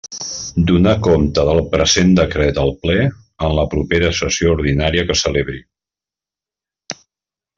[0.69, 2.97] Donar compte del present decret al Ple,
[3.49, 5.63] en la propera sessió ordinària que celebri.